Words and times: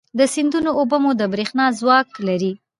د 0.19 0.21
سیندونو 0.33 0.69
اوبه 0.79 0.97
مو 1.03 1.11
د 1.19 1.21
برېښنا 1.33 1.65
ځواک 1.79 2.07
لري. 2.27 2.51